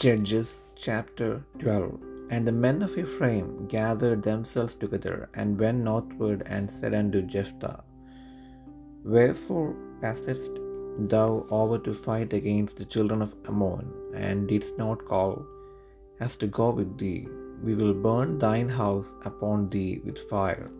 [0.00, 2.00] Judges chapter 12
[2.30, 7.82] And the men of Ephraim gathered themselves together and went northward and said unto Jephthah,
[9.02, 10.52] Wherefore passest
[11.14, 15.44] thou over to fight against the children of Ammon, and didst not call
[16.20, 17.26] us to go with thee?
[17.64, 20.70] We will burn thine house upon thee with fire.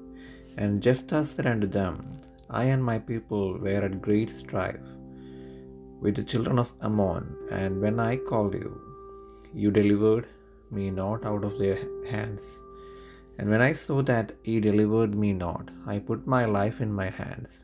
[0.58, 4.88] And Jephthah said unto them, I and my people were at great strife
[6.00, 8.87] with the children of Ammon, and when I called you,
[9.62, 10.26] you delivered
[10.76, 11.78] me not out of their
[12.12, 12.44] hands.
[13.38, 17.08] And when I saw that ye delivered me not, I put my life in my
[17.22, 17.54] hands,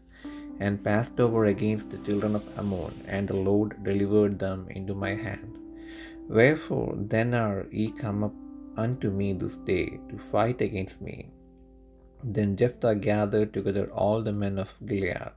[0.65, 5.13] and passed over against the children of Ammon, and the Lord delivered them into my
[5.27, 5.53] hand.
[6.39, 8.37] Wherefore then are ye come up
[8.85, 11.17] unto me this day to fight against me?
[12.37, 15.35] Then Jephthah gathered together all the men of Gilead,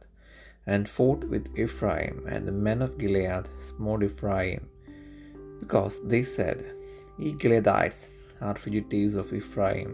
[0.73, 4.63] and fought with Ephraim, and the men of Gilead smote Ephraim,
[5.59, 6.73] because they said,
[7.19, 8.05] Gileadites
[8.41, 9.91] are fugitives of Ephraim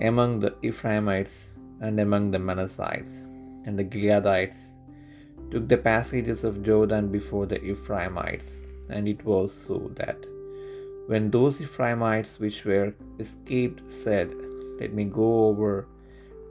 [0.00, 1.48] among the Ephraimites
[1.80, 3.12] and among the Manassites.
[3.66, 4.56] And the Gileadites
[5.50, 8.50] took the passages of Jordan before the Ephraimites.
[8.88, 10.18] And it was so that
[11.06, 14.34] when those Ephraimites which were escaped said,
[14.80, 15.86] Let me go over,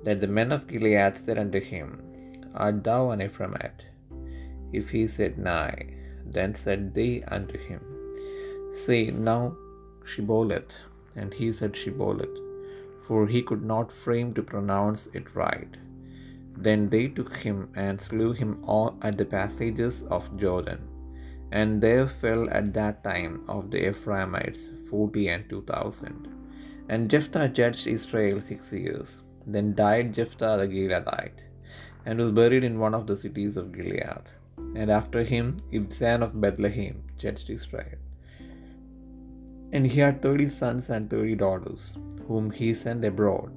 [0.03, 2.01] that the men of Gilead said unto him,
[2.55, 3.81] Art thou an Ephraimite?
[4.71, 7.81] If he said, Nay, then said they unto him,
[8.73, 9.55] Say now
[10.05, 10.73] Shibboleth.
[11.15, 12.37] And he said Sibboleth,
[13.07, 15.75] for he could not frame to pronounce it right.
[16.57, 20.79] Then they took him and slew him all at the passages of Jordan.
[21.51, 26.29] And there fell at that time of the Ephraimites forty and two thousand.
[26.89, 29.19] And Jephthah judged Israel six years.
[29.45, 31.41] Then died Jephthah the Gileadite,
[32.07, 34.25] and was buried in one of the cities of Gilead.
[34.75, 37.99] And after him Ibzan of Bethlehem judged Israel.
[39.75, 41.83] And he had thirty sons and thirty daughters,
[42.27, 43.49] whom he sent abroad,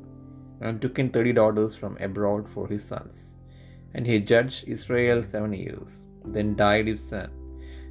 [0.64, 3.16] and took in thirty daughters from abroad for his sons.
[3.94, 5.90] And he judged Israel seven years.
[6.34, 7.30] Then died Ibzan,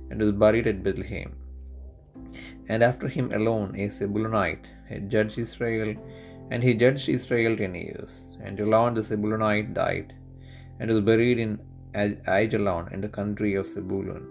[0.10, 1.32] and was buried at Bethlehem.
[2.72, 5.92] And after him Elon a Zebulunite had judged Israel,
[6.52, 8.12] and he judged Israel ten years.
[8.46, 10.10] And Elon the Zebulunite died,
[10.80, 11.54] and was buried in
[12.40, 14.26] Aijalon in the country of Zebulun.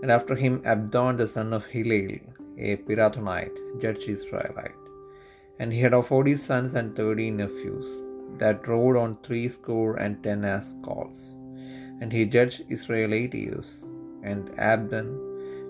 [0.00, 2.16] And after him Abdon the son of Hillel,
[2.58, 4.82] a Pirathonite, judged Israelite.
[5.58, 7.86] And he had forty sons and thirty nephews,
[8.38, 11.20] that rode on threescore and ten ass colts.
[12.00, 13.68] And he judged Israel eight years.
[14.22, 15.08] And Abdon,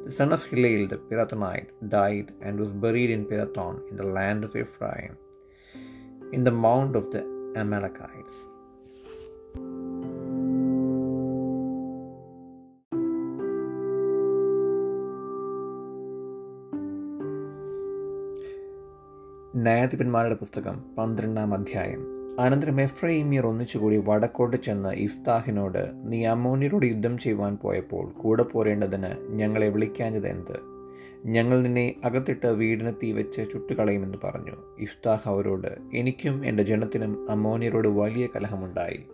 [0.04, 4.42] the son of Hillel the Pirathonite, died and was buried in Pirathon in the land
[4.44, 5.16] of Ephraim,
[6.32, 7.22] in the mount of the
[7.56, 8.34] Amalekites.
[19.56, 22.06] ന്യായാധിപന്മാരുടെ പുസ്തകം പന്ത്രണ്ടാം അധ്യായം.
[22.40, 30.28] അനന്തരം എഫ്രൈമിയർ ഒന്നിച്ചുകൂടി വടക്കോട്ട് ചെന്ന് ഇഫ്താഹിനോട് നീ അമ്മോനിയരോട് യുദ്ധം ചെയ്യുവാൻ പോയപ്പോൾ കൂടെ പോരേണ്ടതിന് ഞങ്ങളെ വിളിക്കാഞ്ഞത്
[30.28, 30.60] എന്ത്?
[31.26, 34.52] ഞങ്ങൾ നിന്നെ അകത്തിട്ട് വീടിന് തീ വെച്ച് ചുട്ടുകളയുമെന്ന് പറഞ്ഞു.
[34.78, 39.06] ഇഫ്താഹ് അവരോട് എനിക്കും എന്റെ ജനത്തിനും അമോനിയരോട് വലിയ കലഹമുണ്ടായി.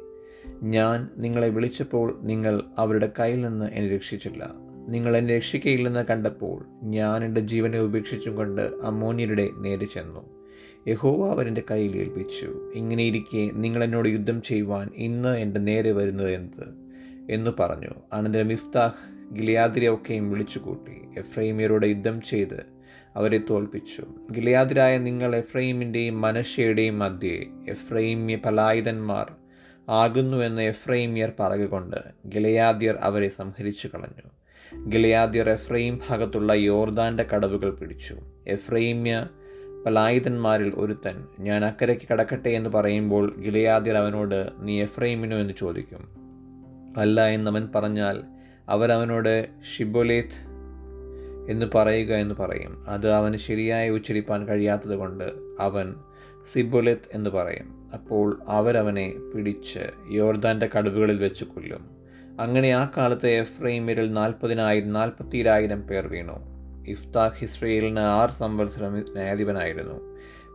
[0.63, 4.72] ഞാൻ നിങ്ങളെ വിളിച്ചപ്പോൾ നിങ്ങൾ അവരുടെ കയ്യിൽ നിന്ന് എന്നെ രക്ഷിച്ചില്ല.
[4.89, 10.43] നിങ്ങൾ എന്നെ രക്ഷിക്കയില്ലെന്ന് കണ്ടപ്പോൾ ഞാൻ എന്റെ ജീവനെ ഉപേക്ഷിച്ചും കൊണ്ട് അമ്മോനിയരുടെ നേരെ ചെന്നു.
[10.89, 12.73] യഹോവ അവരെന്റെ കയ്യിൽ ഏൽപ്പിച്ചു.
[12.75, 16.65] ഇങ്ങനെയിരിക്കെ നിങ്ങൾ എന്നോട് യുദ്ധം ചെയ്യുവാൻ ഇന്ന് എന്റെ നേരെ വരുന്നത് എന്ത്?
[17.31, 17.89] എന്ന് പറഞ്ഞു.
[18.13, 18.93] അനന്തരം ഇഫ്താഹ്
[19.35, 21.19] ഗിലയാദിരെ ഒക്കെയും വിളിച്ചുകൂട്ടി.
[21.19, 22.67] എഫ്രൈമിയരോട് യുദ്ധം ചെയ്ത്
[23.17, 24.03] അവരെ തോൽപ്പിച്ചു.
[24.33, 29.33] ഗിലിയാദിരായ നിങ്ങൾ എഫ്രൈമിന്റെയും മനഷയുടെയും മധ്യേ എഫ്രൈമ്യ പലായുധന്മാർ
[29.89, 31.97] ആകുന്നുവെന്ന് എഫ്രൈമിയർ പറയുകൊണ്ട്
[32.29, 34.42] ഗിലയാദിയർ അവരെ സംഹരിച്ചു കളഞ്ഞു
[34.89, 38.17] ഗിലയാദ്യർ എഫ്രൈം ഭാഗത്തുള്ള യോർദാന്റെ കടവുകൾ പിടിച്ചു.
[38.47, 39.27] എഫ്രൈമ്യ
[39.87, 46.09] പലായുധന്മാരിൽ ഒരുത്തൻ ഞാൻ അക്കരയ്ക്ക് കടക്കട്ടെ എന്ന് പറയുമ്പോൾ ഗിലയാദ്യർ അവനോട് നീ എഫ്രൈമിനോ എന്ന് ചോദിക്കും.
[46.97, 48.23] അല്ല എന്നവൻ പറഞ്ഞാൽ
[48.69, 50.53] അവരവനോട് ഷിബോലേത്ത്
[51.51, 52.89] എന്ന് പറയുക എന്ന് പറയും.
[52.89, 55.95] അത് അവന് ശരിയായി ഉച്ചരിപ്പാൻ കഴിയാത്തത് കൊണ്ട് അവൻ
[56.53, 57.91] സിബുലെത്ത് എന്ന് പറയും.
[57.95, 59.79] അപ്പോൾ അവരവനെ പിടിച്ച്
[60.11, 62.02] യോർദാന്റെ കടുവുകളിൽ വെച്ച് കൊല്ലും.
[62.41, 66.53] അങ്ങനെ ആ കാലത്ത് എഫ്രൈമിരിൽ നാൽപ്പതിനായിരം നാൽപ്പത്തിരായിരം പേർ വീണു.
[66.87, 70.01] ഇഫ്താഹ് ഇസ്രയേലിന് ആറ് സംവത്സരം ന്യായാധിപനായിരുന്നു.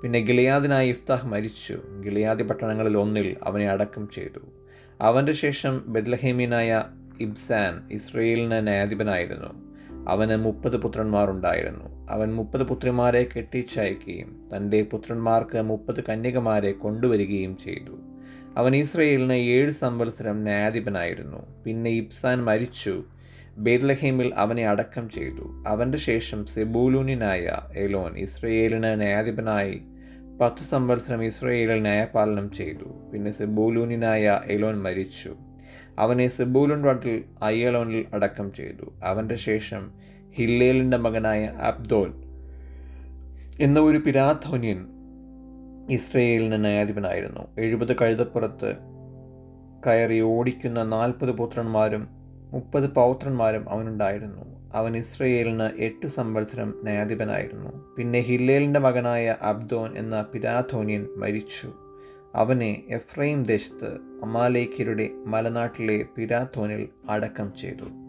[0.01, 1.77] പിന്നെ ഗിലിയാദിനായി ഇഫ്താഹ് മരിച്ചു.
[2.05, 4.39] ഗിലിയാദി പട്ടണങ്ങളിൽ ഒന്നിൽ അവനെ അടക്കം ചെയ്തു.
[5.01, 6.83] അവന്റെ ശേഷം ബെദ്ലഹേമിനായ
[7.19, 9.67] ഇബ്സാൻ ഇസ്രയേലിന് ന്യായാധിപനായിരുന്നു.
[10.09, 18.16] അവന് മുപ്പത് പുത്രന്മാരുണ്ടായിരുന്നു അവൻ മുപ്പത് പുത്രിമാരെ കെട്ടിച്ചയക്കുകയും തന്റെ പുത്രന്മാർക്ക് മുപ്പത് കന്യകമാരെ കൊണ്ടുവരികയും ചെയ്തു.
[18.57, 21.63] അവൻ ഇസ്രയേലിന് ഏഴ് സംവത്സരം ന്യായാധിപനായിരുന്നു.
[21.63, 23.03] പിന്നെ ഇബ്സാൻ മരിച്ചു.
[23.57, 25.63] ബേദ്ലഹീമിൽ അവനെ അടക്കം ചെയ്തു.
[25.67, 29.81] അവന്റെ ശേഷം സെബൂലൂനിനായ എലോൻ ഇസ്രയേലിന് ന്യായാധിപനായി
[30.41, 33.11] പത്ത് സംവത്സരം ഇസ്രയേലിൽ ന്യായപാലനം ചെയ്തു.
[33.13, 35.35] പിന്നെ സെബൂലൂനിനായ എലോൻ മരിച്ചു.
[35.99, 38.93] അവനെ സെബൂലുൻ വട്ടിൽ അയ്യലോനിൽ അടക്കം ചെയ്തു.
[39.03, 39.91] അവന്റെ ശേഷം
[40.33, 42.13] ഹില്ലേലിന്റെ മകനായ അബ്ദോൻ
[43.59, 44.96] എന്ന ഒരു പിരാധോന്യൻ
[45.89, 47.47] ഇസ്രയേലിന് ന്യായാധിപനായിരുന്നു.
[47.59, 48.75] എഴുപത് കഴുതപ്പുറത്ത്
[49.87, 52.07] കയറി ഓടിക്കുന്ന നാൽപ്പത് പുത്രന്മാരും
[52.51, 54.71] മുപ്പത് പൗത്രന്മാരും അവനുണ്ടായിരുന്നു.
[54.73, 57.95] അവൻ ഇസ്രയേലിന് എട്ട് സംവത്സരം ന്യായാധിപനായിരുന്നു.
[57.97, 61.73] പിന്നെ ഹില്ലേലിന്റെ മകനായ അബ്ദോൻ എന്ന പിരാധോനിയൻ മരിച്ചു.
[62.35, 63.93] അവനെ എഫ്രൈം ദേശത്ത്
[64.23, 68.06] അമാലേഖ്യരുടെ മലനാട്ടിലെ പിരാത്തോനിൽ അടക്കം ചെയ്തു.